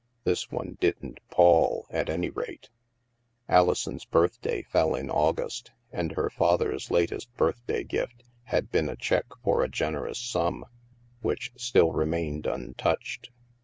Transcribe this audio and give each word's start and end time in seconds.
This 0.23 0.49
one 0.49 0.79
didn't 0.81 1.19
pall, 1.29 1.85
at 1.91 2.09
any 2.09 2.31
rate. 2.31 2.71
Alison's 3.47 4.03
birthday 4.03 4.63
fell 4.63 4.95
in 4.95 5.11
August, 5.11 5.73
and 5.91 6.13
her 6.13 6.31
father's 6.31 6.89
latest 6.89 7.31
birthday 7.35 7.83
gift 7.83 8.23
had 8.45 8.71
been 8.71 8.89
a 8.89 8.95
cheque 8.95 9.31
for 9.43 9.63
a 9.63 9.69
gen 9.69 9.93
erous 9.93 10.15
sum, 10.15 10.65
which 11.21 11.51
still 11.55 11.91
remained 11.91 12.47
untouched. 12.47 13.29